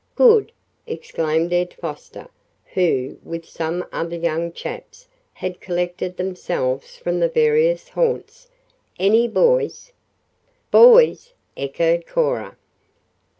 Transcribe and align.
"Good!" 0.15 0.51
exclaimed 0.87 1.53
Ed 1.53 1.75
Foster, 1.75 2.27
who, 2.73 3.19
with 3.23 3.45
some 3.45 3.85
other 3.91 4.15
young 4.15 4.51
chaps, 4.51 5.07
had 5.33 5.61
collected 5.61 6.17
themselves 6.17 6.97
from 6.97 7.19
the 7.19 7.29
various 7.29 7.89
haunts. 7.89 8.49
"Any 8.97 9.27
boys?" 9.27 9.93
"Boys!" 10.71 11.33
echoed 11.55 12.07
Cora. 12.07 12.57